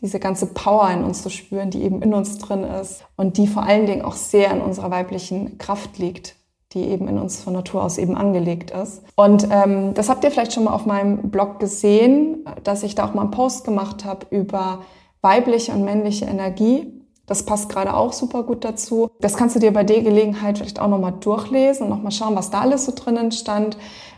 diese 0.00 0.18
ganze 0.18 0.46
Power 0.46 0.90
in 0.90 1.04
uns 1.04 1.22
zu 1.22 1.30
spüren, 1.30 1.70
die 1.70 1.82
eben 1.82 2.00
in 2.00 2.14
uns 2.14 2.38
drin 2.38 2.64
ist 2.64 3.04
und 3.16 3.36
die 3.36 3.46
vor 3.46 3.64
allen 3.64 3.86
Dingen 3.86 4.02
auch 4.02 4.14
sehr 4.14 4.50
in 4.50 4.60
unserer 4.60 4.90
weiblichen 4.90 5.58
Kraft 5.58 5.98
liegt 5.98 6.36
die 6.72 6.88
eben 6.88 7.08
in 7.08 7.18
uns 7.18 7.42
von 7.42 7.52
Natur 7.52 7.82
aus 7.82 7.98
eben 7.98 8.16
angelegt 8.16 8.70
ist. 8.70 9.02
Und 9.16 9.48
ähm, 9.50 9.92
das 9.94 10.08
habt 10.08 10.22
ihr 10.22 10.30
vielleicht 10.30 10.52
schon 10.52 10.64
mal 10.64 10.72
auf 10.72 10.86
meinem 10.86 11.30
Blog 11.30 11.58
gesehen, 11.58 12.44
dass 12.62 12.82
ich 12.82 12.94
da 12.94 13.06
auch 13.06 13.14
mal 13.14 13.22
einen 13.22 13.32
Post 13.32 13.64
gemacht 13.64 14.04
habe 14.04 14.26
über 14.30 14.80
weibliche 15.20 15.72
und 15.72 15.84
männliche 15.84 16.26
Energie. 16.26 17.00
Das 17.26 17.44
passt 17.44 17.68
gerade 17.68 17.94
auch 17.94 18.12
super 18.12 18.42
gut 18.44 18.64
dazu. 18.64 19.10
Das 19.20 19.36
kannst 19.36 19.56
du 19.56 19.60
dir 19.60 19.72
bei 19.72 19.84
der 19.84 20.02
Gelegenheit 20.02 20.58
vielleicht 20.58 20.80
auch 20.80 20.88
nochmal 20.88 21.14
durchlesen 21.20 21.84
und 21.84 21.90
nochmal 21.90 22.12
schauen, 22.12 22.36
was 22.36 22.50
da 22.50 22.60
alles 22.60 22.86
so 22.86 22.92
drinnen 22.94 23.32
stand. 23.32 23.76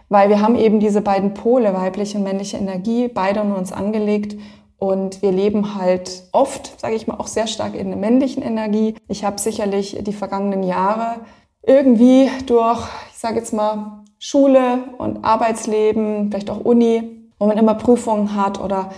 Weil 0.08 0.28
wir 0.28 0.40
haben 0.40 0.56
eben 0.56 0.78
diese 0.78 1.00
beiden 1.00 1.32
Pole, 1.32 1.72
weibliche 1.74 2.18
und 2.18 2.24
männliche 2.24 2.58
Energie, 2.58 3.08
beide 3.08 3.40
in 3.40 3.52
uns 3.52 3.72
angelegt. 3.72 4.36
Und 4.78 5.22
wir 5.22 5.30
leben 5.30 5.74
halt 5.76 6.24
oft, 6.32 6.80
sage 6.80 6.96
ich 6.96 7.06
mal, 7.06 7.16
auch 7.16 7.28
sehr 7.28 7.46
stark 7.46 7.74
in 7.74 7.88
der 7.88 7.96
männlichen 7.96 8.42
Energie. 8.42 8.94
Ich 9.08 9.24
habe 9.24 9.40
sicherlich 9.40 9.96
die 10.02 10.12
vergangenen 10.12 10.62
Jahre 10.64 11.20
irgendwie 11.62 12.30
durch, 12.46 12.80
ich 13.12 13.18
sage 13.18 13.36
jetzt 13.36 13.52
mal, 13.52 14.02
Schule 14.18 14.84
und 14.98 15.24
Arbeitsleben, 15.24 16.30
vielleicht 16.30 16.50
auch 16.50 16.64
Uni, 16.64 17.28
wo 17.38 17.46
man 17.46 17.58
immer 17.58 17.74
Prüfungen 17.74 18.36
hat 18.36 18.60
oder 18.60 18.90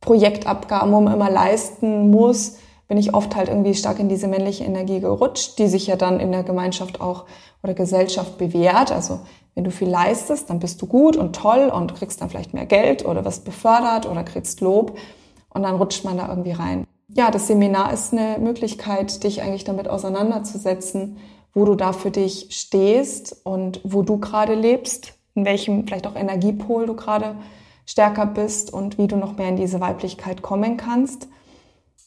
Projektabgaben, 0.00 0.92
wo 0.92 1.00
man 1.00 1.14
immer 1.14 1.30
leisten 1.30 2.10
muss, 2.10 2.58
bin 2.88 2.98
ich 2.98 3.14
oft 3.14 3.36
halt 3.36 3.48
irgendwie 3.48 3.74
stark 3.74 3.98
in 4.00 4.08
diese 4.08 4.26
männliche 4.26 4.64
Energie 4.64 5.00
gerutscht, 5.00 5.58
die 5.58 5.68
sich 5.68 5.86
ja 5.86 5.96
dann 5.96 6.18
in 6.18 6.32
der 6.32 6.42
Gemeinschaft 6.42 7.00
auch 7.00 7.24
oder 7.62 7.74
Gesellschaft 7.74 8.38
bewährt. 8.38 8.90
Also 8.90 9.20
wenn 9.54 9.64
du 9.64 9.70
viel 9.70 9.88
leistest, 9.88 10.50
dann 10.50 10.58
bist 10.60 10.80
du 10.82 10.86
gut 10.86 11.16
und 11.16 11.36
toll 11.36 11.70
und 11.72 11.94
kriegst 11.94 12.20
dann 12.20 12.30
vielleicht 12.30 12.54
mehr 12.54 12.66
Geld 12.66 13.04
oder 13.04 13.24
wirst 13.24 13.44
befördert 13.44 14.10
oder 14.10 14.24
kriegst 14.24 14.60
Lob 14.60 14.96
und 15.50 15.62
dann 15.62 15.76
rutscht 15.76 16.04
man 16.04 16.16
da 16.16 16.28
irgendwie 16.28 16.52
rein. 16.52 16.86
Ja, 17.14 17.30
das 17.30 17.48
Seminar 17.48 17.92
ist 17.92 18.12
eine 18.12 18.38
Möglichkeit, 18.38 19.22
dich 19.24 19.42
eigentlich 19.42 19.64
damit 19.64 19.88
auseinanderzusetzen 19.88 21.18
wo 21.54 21.64
du 21.64 21.74
da 21.74 21.92
für 21.92 22.10
dich 22.10 22.48
stehst 22.50 23.40
und 23.44 23.80
wo 23.84 24.02
du 24.02 24.18
gerade 24.18 24.54
lebst, 24.54 25.14
in 25.34 25.44
welchem 25.44 25.86
vielleicht 25.86 26.06
auch 26.06 26.16
Energiepol 26.16 26.86
du 26.86 26.94
gerade 26.94 27.36
stärker 27.86 28.26
bist 28.26 28.72
und 28.72 28.98
wie 28.98 29.08
du 29.08 29.16
noch 29.16 29.36
mehr 29.36 29.48
in 29.48 29.56
diese 29.56 29.80
Weiblichkeit 29.80 30.42
kommen 30.42 30.76
kannst. 30.76 31.28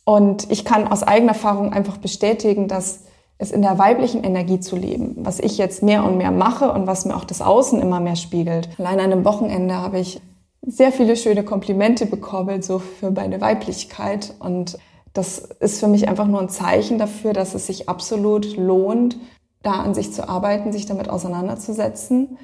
Und 0.06 0.50
ich 0.52 0.66
kann 0.66 0.88
aus 0.88 1.04
eigener 1.04 1.34
Erfahrung 1.34 1.74
einfach 1.74 1.98
bestätigen, 1.98 2.68
dass 2.68 3.04
es 3.38 3.52
in 3.52 3.62
der 3.62 3.78
weiblichen 3.78 4.24
Energie 4.24 4.60
zu 4.60 4.76
leben, 4.76 5.16
was 5.18 5.40
ich 5.40 5.58
jetzt 5.58 5.84
mehr 5.84 6.04
und 6.04 6.18
mehr 6.18 6.32
mache 6.32 6.72
und 6.72 6.88
was 6.88 7.06
mir 7.06 7.16
auch 7.16 7.26
das 7.26 7.42
Außen 7.42 7.82
immer 7.82 8.00
mehr 8.00 8.16
spiegelt. 8.16 8.70
Allein 8.78 9.00
an 9.00 9.12
einem 9.12 9.26
Wochenende 9.26 9.76
habe 9.76 10.00
ich 10.00 10.22
sehr 10.62 10.92
viele 10.92 11.18
schöne 11.18 11.44
Komplimente 11.44 12.06
bekommen, 12.06 12.62
so 12.62 12.80
für 12.80 13.12
meine 13.12 13.42
Weiblichkeit. 13.42 14.34
Und 14.40 14.78
das 15.14 15.40
ist 15.40 15.80
für 15.80 15.88
mich 15.88 16.08
einfach 16.08 16.28
nur 16.28 16.42
ein 16.42 16.50
Zeichen 16.50 16.98
dafür, 16.98 17.34
dass 17.34 17.54
es 17.54 17.68
sich 17.68 17.90
absolut 17.90 18.56
lohnt, 18.56 19.18
da 19.64 19.72
an 19.72 19.94
sich 19.94 20.14
zu 20.14 20.30
arbeiten, 20.30 20.72
sich 20.72 20.86
damit 20.86 21.10
auseinanderzusetzen 21.10 22.38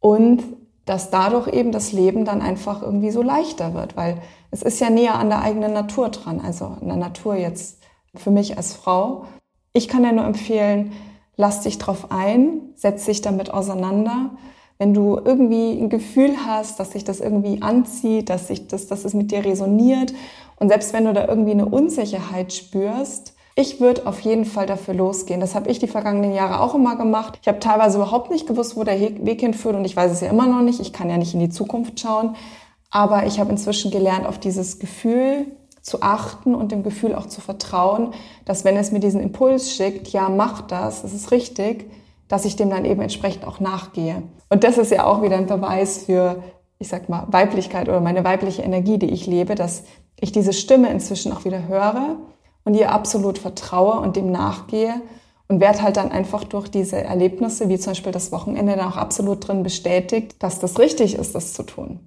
und 0.00 0.42
dass 0.86 1.10
dadurch 1.10 1.46
eben 1.48 1.70
das 1.70 1.92
Leben 1.92 2.24
dann 2.24 2.42
einfach 2.42 2.82
irgendwie 2.82 3.10
so 3.10 3.22
leichter 3.22 3.74
wird, 3.74 3.96
weil 3.96 4.18
es 4.50 4.62
ist 4.62 4.80
ja 4.80 4.90
näher 4.90 5.14
an 5.14 5.28
der 5.28 5.42
eigenen 5.42 5.72
Natur 5.72 6.08
dran, 6.08 6.40
also 6.40 6.64
an 6.64 6.86
der 6.86 6.96
Natur 6.96 7.36
jetzt 7.36 7.78
für 8.14 8.30
mich 8.30 8.56
als 8.56 8.74
Frau. 8.74 9.26
Ich 9.72 9.86
kann 9.86 10.02
ja 10.02 10.10
nur 10.10 10.24
empfehlen, 10.24 10.92
lass 11.36 11.60
dich 11.60 11.78
drauf 11.78 12.10
ein, 12.10 12.72
setz 12.74 13.04
dich 13.04 13.20
damit 13.20 13.52
auseinander, 13.54 14.30
wenn 14.78 14.94
du 14.94 15.20
irgendwie 15.22 15.78
ein 15.78 15.90
Gefühl 15.90 16.32
hast, 16.46 16.80
dass 16.80 16.92
sich 16.92 17.04
das 17.04 17.20
irgendwie 17.20 17.62
anzieht, 17.62 18.30
dass 18.30 18.48
sich 18.48 18.66
das, 18.66 18.86
dass 18.86 19.04
es 19.04 19.14
mit 19.14 19.30
dir 19.30 19.44
resoniert 19.44 20.14
und 20.56 20.68
selbst 20.68 20.92
wenn 20.92 21.04
du 21.04 21.12
da 21.12 21.28
irgendwie 21.28 21.52
eine 21.52 21.66
Unsicherheit 21.66 22.52
spürst, 22.52 23.29
ich 23.56 23.80
würde 23.80 24.06
auf 24.06 24.20
jeden 24.20 24.44
Fall 24.44 24.66
dafür 24.66 24.94
losgehen. 24.94 25.40
Das 25.40 25.54
habe 25.54 25.70
ich 25.70 25.78
die 25.78 25.88
vergangenen 25.88 26.32
Jahre 26.32 26.60
auch 26.60 26.74
immer 26.74 26.96
gemacht. 26.96 27.38
Ich 27.42 27.48
habe 27.48 27.58
teilweise 27.58 27.98
überhaupt 27.98 28.30
nicht 28.30 28.46
gewusst, 28.46 28.76
wo 28.76 28.84
der 28.84 28.98
Weg 29.00 29.40
hinführt 29.40 29.76
und 29.76 29.84
ich 29.84 29.96
weiß 29.96 30.12
es 30.12 30.20
ja 30.20 30.28
immer 30.28 30.46
noch 30.46 30.62
nicht. 30.62 30.80
Ich 30.80 30.92
kann 30.92 31.10
ja 31.10 31.16
nicht 31.16 31.34
in 31.34 31.40
die 31.40 31.50
Zukunft 31.50 31.98
schauen. 32.00 32.36
Aber 32.90 33.26
ich 33.26 33.38
habe 33.38 33.50
inzwischen 33.50 33.90
gelernt, 33.90 34.26
auf 34.26 34.38
dieses 34.38 34.78
Gefühl 34.78 35.46
zu 35.82 36.02
achten 36.02 36.54
und 36.54 36.72
dem 36.72 36.82
Gefühl 36.82 37.14
auch 37.14 37.26
zu 37.26 37.40
vertrauen, 37.40 38.12
dass 38.44 38.64
wenn 38.64 38.76
es 38.76 38.92
mir 38.92 39.00
diesen 39.00 39.20
Impuls 39.20 39.72
schickt, 39.74 40.08
ja, 40.08 40.28
mach 40.28 40.62
das, 40.62 41.02
das 41.02 41.12
ist 41.12 41.30
richtig, 41.30 41.90
dass 42.28 42.44
ich 42.44 42.56
dem 42.56 42.70
dann 42.70 42.84
eben 42.84 43.00
entsprechend 43.00 43.46
auch 43.46 43.60
nachgehe. 43.60 44.22
Und 44.48 44.64
das 44.64 44.78
ist 44.78 44.90
ja 44.90 45.04
auch 45.04 45.22
wieder 45.22 45.36
ein 45.36 45.46
Beweis 45.46 46.04
für, 46.04 46.42
ich 46.78 46.88
sag 46.88 47.08
mal, 47.08 47.26
Weiblichkeit 47.30 47.88
oder 47.88 48.00
meine 48.00 48.24
weibliche 48.24 48.62
Energie, 48.62 48.98
die 48.98 49.10
ich 49.10 49.26
lebe, 49.26 49.54
dass 49.54 49.84
ich 50.20 50.32
diese 50.32 50.52
Stimme 50.52 50.90
inzwischen 50.90 51.32
auch 51.32 51.44
wieder 51.44 51.66
höre 51.66 52.16
und 52.64 52.74
ihr 52.74 52.92
absolut 52.92 53.38
vertraue 53.38 54.00
und 54.00 54.16
dem 54.16 54.30
nachgehe 54.30 54.94
und 55.48 55.60
werde 55.60 55.82
halt 55.82 55.96
dann 55.96 56.12
einfach 56.12 56.44
durch 56.44 56.68
diese 56.68 57.02
Erlebnisse, 57.02 57.68
wie 57.68 57.78
zum 57.78 57.92
Beispiel 57.92 58.12
das 58.12 58.30
Wochenende, 58.32 58.76
dann 58.76 58.92
auch 58.92 58.96
absolut 58.96 59.46
drin 59.46 59.62
bestätigt, 59.62 60.42
dass 60.42 60.60
das 60.60 60.78
richtig 60.78 61.16
ist, 61.16 61.34
das 61.34 61.54
zu 61.54 61.64
tun. 61.64 62.00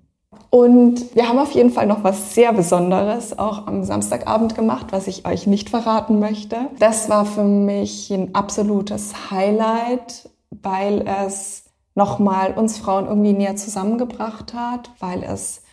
Und 0.49 1.15
wir 1.15 1.27
haben 1.27 1.39
auf 1.39 1.51
jeden 1.51 1.71
Fall 1.71 1.87
noch 1.87 2.03
was 2.03 2.35
sehr 2.35 2.53
Besonderes 2.53 3.37
auch 3.37 3.67
am 3.67 3.83
Samstagabend 3.83 4.55
gemacht, 4.55 4.87
was 4.91 5.07
ich 5.07 5.27
euch 5.27 5.47
nicht 5.47 5.69
verraten 5.69 6.19
möchte. 6.19 6.57
Das 6.79 7.09
war 7.09 7.25
für 7.25 7.43
mich 7.43 8.11
ein 8.11 8.35
absolutes 8.35 9.31
Highlight, 9.31 10.29
weil 10.51 11.05
es 11.25 11.65
nochmal 11.95 12.53
uns 12.53 12.77
Frauen 12.77 13.07
irgendwie 13.07 13.33
näher 13.33 13.55
zusammengebracht 13.55 14.53
hat, 14.53 14.91
weil 14.99 15.23
es 15.23 15.63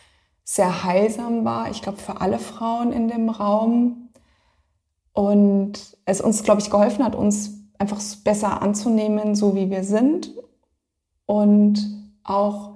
sehr 0.43 0.83
heilsam 0.83 1.45
war, 1.45 1.69
ich 1.69 1.81
glaube 1.81 1.99
für 1.99 2.19
alle 2.19 2.39
Frauen 2.39 2.91
in 2.91 3.07
dem 3.07 3.29
Raum. 3.29 4.00
Und 5.13 5.97
es 6.05 6.21
uns, 6.21 6.43
glaube 6.43 6.61
ich, 6.61 6.69
geholfen 6.69 7.03
hat, 7.03 7.15
uns 7.15 7.59
einfach 7.77 8.01
besser 8.23 8.61
anzunehmen, 8.61 9.35
so 9.35 9.55
wie 9.55 9.69
wir 9.69 9.83
sind. 9.83 10.31
Und 11.25 11.79
auch 12.23 12.71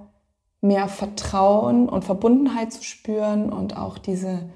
mehr 0.60 0.88
Vertrauen 0.88 1.88
und 1.88 2.04
Verbundenheit 2.04 2.72
zu 2.72 2.82
spüren 2.82 3.52
und 3.52 3.76
auch 3.76 3.98
diese, 3.98 4.50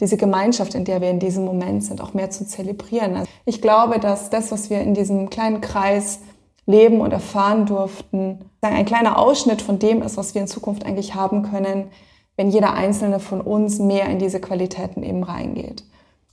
diese 0.00 0.16
Gemeinschaft, 0.16 0.74
in 0.74 0.84
der 0.84 1.00
wir 1.00 1.10
in 1.10 1.20
diesem 1.20 1.44
Moment 1.44 1.84
sind, 1.84 2.00
auch 2.00 2.14
mehr 2.14 2.30
zu 2.30 2.46
zelebrieren. 2.46 3.16
Also 3.16 3.30
ich 3.44 3.62
glaube, 3.62 3.98
dass 3.98 4.30
das, 4.30 4.52
was 4.52 4.70
wir 4.70 4.80
in 4.80 4.94
diesem 4.94 5.30
kleinen 5.30 5.60
Kreis 5.60 6.20
leben 6.66 7.00
und 7.00 7.12
erfahren 7.12 7.64
durften, 7.66 8.50
ein 8.60 8.84
kleiner 8.84 9.18
Ausschnitt 9.18 9.62
von 9.62 9.78
dem 9.78 10.02
ist, 10.02 10.16
was 10.16 10.34
wir 10.34 10.42
in 10.42 10.48
Zukunft 10.48 10.84
eigentlich 10.84 11.14
haben 11.14 11.42
können, 11.42 11.90
wenn 12.36 12.50
jeder 12.50 12.74
einzelne 12.74 13.20
von 13.20 13.40
uns 13.40 13.78
mehr 13.78 14.06
in 14.06 14.18
diese 14.18 14.40
Qualitäten 14.40 15.02
eben 15.02 15.22
reingeht. 15.22 15.84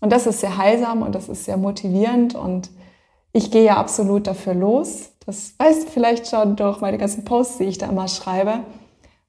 Und 0.03 0.09
das 0.11 0.27
ist 0.27 0.41
sehr 0.41 0.57
heilsam 0.57 1.01
und 1.01 1.15
das 1.15 1.29
ist 1.29 1.45
sehr 1.45 1.55
motivierend 1.55 2.35
und 2.35 2.69
ich 3.31 3.51
gehe 3.51 3.63
ja 3.63 3.77
absolut 3.77 4.27
dafür 4.27 4.53
los. 4.53 5.11
Das 5.25 5.53
weißt 5.57 5.83
du 5.83 5.91
vielleicht 5.91 6.27
schon 6.27 6.57
durch 6.57 6.81
meine 6.81 6.97
ganzen 6.97 7.23
Posts, 7.23 7.59
die 7.59 7.63
ich 7.63 7.77
da 7.77 7.85
immer 7.85 8.09
schreibe. 8.09 8.59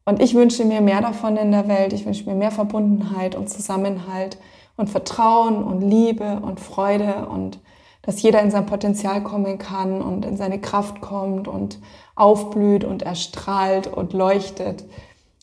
Und 0.05 0.21
ich 0.21 0.35
wünsche 0.35 0.65
mir 0.65 0.81
mehr 0.81 1.01
davon 1.01 1.37
in 1.37 1.53
der 1.53 1.69
Welt. 1.69 1.93
Ich 1.93 2.05
wünsche 2.07 2.29
mir 2.29 2.35
mehr 2.35 2.51
Verbundenheit 2.51 3.37
und 3.37 3.49
Zusammenhalt 3.49 4.37
und 4.77 4.91
Vertrauen 4.91 5.63
und 5.63 5.81
Liebe 5.81 6.41
und 6.43 6.59
Freude 6.59 7.29
und 7.29 7.61
dass 8.03 8.21
jeder 8.21 8.43
in 8.43 8.51
sein 8.51 8.67
Potenzial 8.67 9.23
kommen 9.23 9.59
kann 9.59 10.03
und 10.03 10.25
in 10.25 10.37
seine 10.37 10.61
Kraft 10.61 11.01
kommt 11.01 11.47
und 11.47 11.79
aufblüht 12.17 12.83
und 12.83 13.03
erstrahlt 13.03 13.87
und 13.87 14.13
leuchtet. 14.13 14.83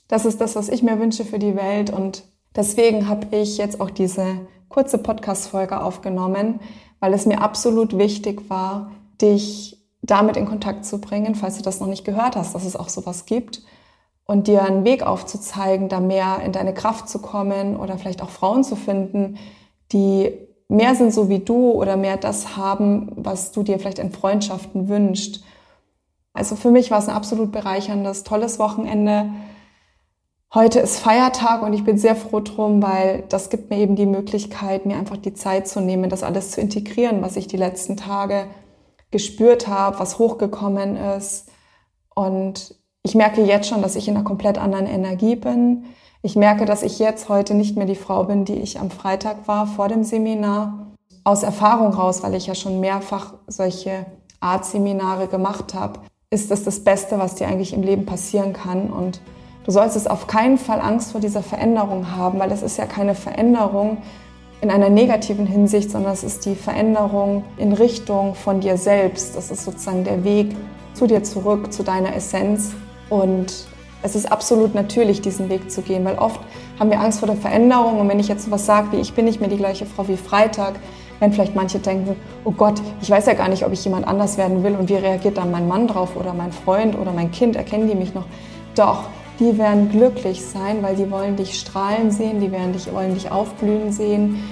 Das 0.10 0.26
ist 0.26 0.42
das, 0.42 0.58
was 0.58 0.68
ich 0.68 0.84
mir 0.84 1.00
wünsche 1.00 1.24
für 1.24 1.40
die 1.40 1.56
Welt 1.56 1.90
und 1.90 2.26
deswegen 2.54 3.08
habe 3.08 3.34
ich 3.34 3.58
jetzt 3.58 3.80
auch 3.80 3.92
diese 3.92 4.26
kurze 4.72 4.98
Podcast-Folge 4.98 5.82
aufgenommen, 5.82 6.60
weil 7.00 7.14
es 7.14 7.26
mir 7.26 7.42
absolut 7.42 7.98
wichtig 7.98 8.50
war, 8.50 8.92
dich 9.22 9.78
damit 10.02 10.38
in 10.38 10.46
Kontakt 10.46 10.86
zu 10.86 11.00
bringen, 11.00 11.36
falls 11.36 11.58
du 11.58 11.64
das 11.64 11.80
noch 11.80 11.88
nicht 11.88 12.06
gehört 12.06 12.36
hast, 12.36 12.56
dass 12.56 12.66
es 12.66 12.76
auch 12.76 12.90
sowas 12.90 13.26
gibt 13.26 13.62
und 14.26 14.48
dir 14.48 14.64
einen 14.64 14.86
Weg 14.86 15.04
aufzuzeigen, 15.04 15.90
da 15.90 16.00
mehr 16.00 16.40
in 16.44 16.52
deine 16.52 16.74
Kraft 16.74 17.10
zu 17.10 17.20
kommen 17.20 17.76
oder 17.76 17.98
vielleicht 17.98 18.22
auch 18.22 18.30
Frauen 18.30 18.64
zu 18.64 18.76
finden, 18.76 19.38
die 19.92 20.32
mehr 20.70 20.96
sind 20.96 21.14
so 21.14 21.28
wie 21.28 21.40
du 21.40 21.72
oder 21.72 21.98
mehr 21.98 22.18
das 22.18 22.56
haben, 22.56 23.12
was 23.16 23.52
du 23.52 23.62
dir 23.62 23.78
vielleicht 23.78 24.00
in 24.00 24.12
Freundschaften 24.12 24.88
wünschst. 24.88 25.44
Also 26.34 26.56
für 26.56 26.72
mich 26.72 26.92
war 26.92 27.00
es 27.00 27.10
ein 27.10 27.16
absolut 27.16 27.52
bereicherndes, 27.52 28.24
tolles 28.24 28.58
Wochenende. 28.58 29.32
Heute 30.54 30.82
ist 30.82 31.00
Feiertag 31.00 31.62
und 31.62 31.72
ich 31.72 31.86
bin 31.86 31.98
sehr 31.98 32.14
froh 32.14 32.42
drum, 32.42 32.84
weil 32.84 33.24
das 33.30 33.50
gibt 33.50 33.70
mir 33.70 33.78
eben 33.78 33.96
die 33.96 34.06
Möglichkeit, 34.06 34.86
mir 34.86 34.98
einfach 34.98 35.16
die 35.16 35.34
Zeit 35.34 35.66
zu 35.66 35.80
nehmen, 35.80 36.10
das 36.10 36.24
alles 36.24 36.52
zu 36.52 36.60
integrieren, 36.60 37.22
was 37.22 37.38
ich 37.38 37.48
die 37.48 37.56
letzten 37.56 37.96
Tage 37.96 38.48
gespürt 39.12 39.70
habe, 39.70 39.98
was 39.98 40.20
hochgekommen 40.20 40.98
ist. 40.98 41.50
Und 42.14 42.76
ich 43.02 43.16
merke 43.16 43.42
jetzt 43.42 43.70
schon, 43.70 43.82
dass 43.82 43.96
ich 43.96 44.10
in 44.10 44.18
einer 44.18 44.26
komplett 44.26 44.58
anderen 44.58 44.88
Energie 44.88 45.38
bin. 45.38 45.86
Ich 46.22 46.36
merke, 46.36 46.66
dass 46.66 46.84
ich 46.84 47.00
jetzt 47.00 47.30
heute 47.30 47.54
nicht 47.54 47.78
mehr 47.78 47.88
die 47.88 47.96
Frau 47.96 48.26
bin, 48.26 48.44
die 48.44 48.56
ich 48.56 48.78
am 48.78 48.92
Freitag 48.92 49.48
war 49.48 49.68
vor 49.68 49.88
dem 49.88 50.04
Seminar. 50.04 50.88
Aus 51.24 51.44
Erfahrung 51.44 51.94
raus, 51.94 52.24
weil 52.24 52.36
ich 52.36 52.48
ja 52.48 52.56
schon 52.56 52.82
mehrfach 52.82 53.36
solche 53.48 54.06
Art-Seminare 54.42 55.28
gemacht 55.28 55.76
habe, 55.76 56.02
ist 56.30 56.52
das 56.52 56.66
das 56.66 56.84
Beste, 56.84 57.20
was 57.20 57.36
dir 57.36 57.48
eigentlich 57.48 57.72
im 57.72 57.84
Leben 57.84 58.06
passieren 58.06 58.52
kann. 58.52 58.90
Und 58.90 59.22
du 59.66 59.72
solltest 59.72 60.10
auf 60.10 60.28
keinen 60.28 60.58
Fall 60.58 60.82
Angst 60.82 61.12
vor 61.12 61.22
dieser 61.22 61.44
Veränderung 61.44 62.16
haben, 62.16 62.40
weil 62.40 62.52
es 62.52 62.62
ist 62.62 62.78
ja 62.78 62.86
keine 62.86 63.16
Veränderung 63.16 63.98
in 64.62 64.70
einer 64.70 64.90
negativen 64.90 65.48
Hinsicht, 65.48 65.90
sondern 65.90 66.14
es 66.14 66.24
ist 66.24 66.46
die 66.46 66.56
Veränderung 66.56 67.44
in 67.58 67.74
Richtung 67.74 68.36
von 68.36 68.60
dir 68.60 68.78
selbst. 68.78 69.36
Das 69.36 69.50
ist 69.50 69.64
sozusagen 69.64 70.04
der 70.04 70.24
Weg 70.24 70.56
zu 70.94 71.08
dir 71.08 71.24
zurück, 71.24 71.74
zu 71.74 71.84
deiner 71.84 72.16
Essenz. 72.16 72.74
Und 73.10 73.66
es 74.04 74.16
ist 74.16 74.32
absolut 74.32 74.76
natürlich, 74.76 75.22
diesen 75.22 75.50
Weg 75.50 75.72
zu 75.72 75.82
gehen, 75.82 76.06
weil 76.06 76.18
oft 76.18 76.40
haben 76.80 76.92
wir 76.92 77.00
Angst 77.00 77.20
vor 77.20 77.28
der 77.28 77.38
Veränderung. 77.38 78.00
Und 78.00 78.08
wenn 78.08 78.20
ich 78.20 78.28
jetzt 78.28 78.46
sowas 78.46 78.66
sage, 78.66 78.92
wie 78.92 78.98
ich 78.98 79.14
bin 79.14 79.26
nicht 79.26 79.40
mehr 79.40 79.50
die 79.50 79.58
gleiche 79.58 79.88
Frau 79.88 80.08
wie 80.08 80.18
Freitag, 80.18 80.76
wenn 81.20 81.34
vielleicht 81.34 81.56
manche 81.56 81.80
denken, 81.80 82.16
oh 82.46 82.52
Gott, 82.52 82.82
ich 83.02 83.10
weiß 83.10 83.28
ja 83.28 83.34
gar 83.34 83.48
nicht, 83.48 83.66
ob 83.66 83.72
ich 83.72 83.84
jemand 83.84 84.08
anders 84.08 84.38
werden 84.38 84.64
will 84.64 84.76
und 84.76 84.90
wie 84.90 84.96
reagiert 84.96 85.38
dann 85.38 85.52
mein 85.52 85.68
Mann 85.68 85.88
drauf 85.88 86.16
oder 86.16 86.34
mein 86.34 86.52
Freund 86.52 86.98
oder 86.98 87.12
mein 87.12 87.32
Kind, 87.32 87.56
erkennen 87.56 87.88
die 87.88 87.96
mich 87.96 88.16
noch? 88.16 88.26
Doch, 88.76 89.04
die 89.42 89.58
werden 89.58 89.90
glücklich 89.90 90.46
sein, 90.46 90.84
weil 90.84 90.96
sie 90.96 91.10
wollen 91.10 91.36
dich 91.36 91.60
strahlen 91.60 92.12
sehen, 92.12 92.40
die 92.40 92.52
werden 92.52 92.74
dich, 92.74 92.94
wollen 92.94 93.16
dich 93.16 93.32
aufblühen 93.32 93.92
sehen. 93.92 94.44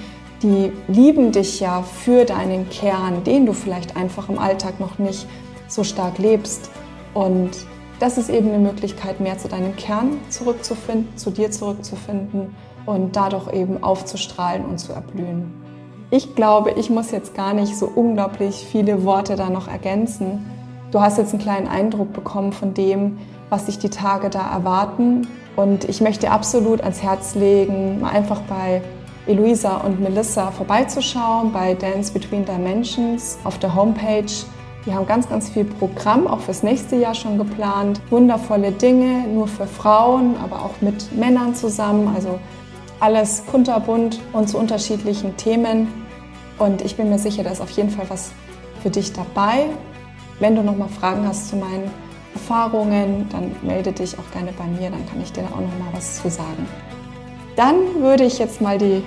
Die 0.42 0.72
lieben 0.88 1.30
dich 1.30 1.60
ja 1.60 1.82
für 1.82 2.24
deinen 2.24 2.68
Kern, 2.70 3.22
den 3.22 3.46
du 3.46 3.52
vielleicht 3.52 3.96
einfach 3.96 4.28
im 4.28 4.38
Alltag 4.38 4.80
noch 4.80 4.98
nicht 4.98 5.28
so 5.68 5.84
stark 5.84 6.18
lebst. 6.18 6.72
Und 7.14 7.50
das 8.00 8.18
ist 8.18 8.30
eben 8.30 8.48
eine 8.48 8.58
Möglichkeit, 8.58 9.20
mehr 9.20 9.38
zu 9.38 9.46
deinem 9.46 9.76
Kern 9.76 10.18
zurückzufinden, 10.28 11.16
zu 11.16 11.30
dir 11.30 11.52
zurückzufinden 11.52 12.56
und 12.84 13.14
dadurch 13.14 13.52
eben 13.52 13.84
aufzustrahlen 13.84 14.64
und 14.64 14.78
zu 14.78 14.92
erblühen. 14.92 15.52
Ich 16.10 16.34
glaube, 16.34 16.72
ich 16.72 16.90
muss 16.90 17.12
jetzt 17.12 17.36
gar 17.36 17.54
nicht 17.54 17.76
so 17.76 17.86
unglaublich 17.86 18.66
viele 18.68 19.04
Worte 19.04 19.36
da 19.36 19.50
noch 19.50 19.68
ergänzen. 19.68 20.44
Du 20.90 21.00
hast 21.00 21.18
jetzt 21.18 21.32
einen 21.32 21.42
kleinen 21.42 21.68
Eindruck 21.68 22.12
bekommen 22.12 22.52
von 22.52 22.74
dem, 22.74 23.18
was 23.50 23.66
sich 23.66 23.78
die 23.78 23.90
Tage 23.90 24.30
da 24.30 24.50
erwarten. 24.50 25.28
Und 25.56 25.84
ich 25.84 26.00
möchte 26.00 26.30
absolut 26.30 26.80
ans 26.80 27.02
Herz 27.02 27.34
legen, 27.34 28.00
mal 28.00 28.10
einfach 28.10 28.40
bei 28.42 28.80
Eloisa 29.26 29.76
und 29.78 30.00
Melissa 30.00 30.50
vorbeizuschauen, 30.50 31.52
bei 31.52 31.74
Dance 31.74 32.12
Between 32.12 32.44
Dimensions 32.46 33.38
auf 33.44 33.58
der 33.58 33.74
Homepage 33.74 34.24
die 34.86 34.94
haben 34.94 35.06
ganz, 35.06 35.28
ganz 35.28 35.50
viel 35.50 35.64
Programm, 35.64 36.26
auch 36.26 36.40
fürs 36.40 36.62
nächste 36.62 36.96
Jahr 36.96 37.14
schon 37.14 37.36
geplant. 37.36 38.00
Wundervolle 38.08 38.72
Dinge, 38.72 39.28
nur 39.28 39.46
für 39.46 39.66
Frauen, 39.66 40.36
aber 40.42 40.64
auch 40.64 40.80
mit 40.80 41.14
Männern 41.14 41.54
zusammen. 41.54 42.10
Also 42.14 42.38
alles 42.98 43.44
kunterbunt 43.50 44.20
und 44.32 44.48
zu 44.48 44.56
unterschiedlichen 44.56 45.36
Themen. 45.36 45.88
Und 46.58 46.82
ich 46.82 46.96
bin 46.96 47.10
mir 47.10 47.18
sicher, 47.18 47.42
da 47.42 47.50
ist 47.50 47.60
auf 47.60 47.70
jeden 47.70 47.90
Fall 47.90 48.08
was 48.08 48.32
für 48.82 48.88
dich 48.88 49.12
dabei. 49.12 49.66
Wenn 50.38 50.56
du 50.56 50.62
nochmal 50.62 50.88
Fragen 50.88 51.28
hast 51.28 51.50
zu 51.50 51.56
meinen 51.56 51.90
Erfahrungen, 52.34 53.28
dann 53.30 53.54
melde 53.62 53.92
dich 53.92 54.18
auch 54.18 54.30
gerne 54.32 54.52
bei 54.52 54.64
mir, 54.64 54.90
dann 54.90 55.06
kann 55.06 55.20
ich 55.22 55.32
dir 55.32 55.42
da 55.42 55.48
auch 55.48 55.60
nochmal 55.60 55.92
was 55.92 56.22
zu 56.22 56.30
sagen. 56.30 56.66
Dann 57.56 57.76
würde 58.00 58.24
ich 58.24 58.38
jetzt 58.38 58.60
mal 58.60 58.78
die, 58.78 59.02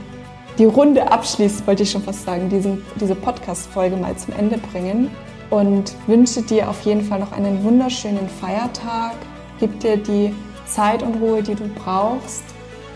die 0.58 0.66
Runde 0.66 1.12
abschließen, 1.12 1.66
wollte 1.66 1.84
ich 1.84 1.92
schon 1.92 2.04
fast 2.04 2.26
sagen, 2.26 2.50
diesen, 2.50 2.84
diese 3.00 3.16
Podcast-Folge 3.16 3.96
mal 3.96 4.16
zum 4.18 4.34
Ende 4.36 4.58
bringen 4.58 5.10
und 5.50 5.96
wünsche 6.08 6.42
dir 6.42 6.70
auf 6.70 6.82
jeden 6.82 7.02
Fall 7.02 7.20
noch 7.20 7.32
einen 7.32 7.64
wunderschönen 7.64 8.28
Feiertag. 8.28 9.14
Gib 9.60 9.80
dir 9.80 9.98
die 9.98 10.34
Zeit 10.66 11.04
und 11.04 11.16
Ruhe, 11.22 11.44
die 11.44 11.56
du 11.56 11.68
brauchst. 11.68 12.44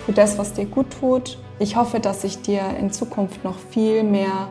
Tu 0.06 0.12
das, 0.12 0.38
was 0.38 0.54
dir 0.54 0.66
gut 0.66 0.88
tut. 1.00 1.38
Ich 1.60 1.76
hoffe, 1.76 2.00
dass 2.00 2.24
ich 2.24 2.42
dir 2.42 2.62
in 2.80 2.92
Zukunft 2.92 3.44
noch 3.44 3.58
viel 3.72 4.04
mehr 4.04 4.50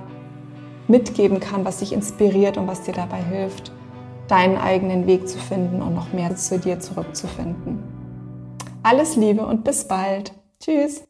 mitgeben 0.89 1.41
kann, 1.41 1.65
was 1.65 1.79
dich 1.79 1.93
inspiriert 1.93 2.57
und 2.57 2.67
was 2.67 2.83
dir 2.83 2.95
dabei 2.95 3.23
hilft. 3.23 3.73
Deinen 4.29 4.59
eigenen 4.59 5.07
Weg 5.07 5.29
zu 5.29 5.39
finden 5.39 5.83
und 5.83 5.95
noch 5.95 6.13
mehr 6.13 6.35
zu 6.37 6.59
dir 6.59 6.81
zurückzufinden. 6.81 7.83
Alles 8.83 9.17
Liebe 9.17 9.45
und 9.45 9.65
bis 9.65 9.87
bald. 9.89 10.33
Tschüss. 10.61 11.06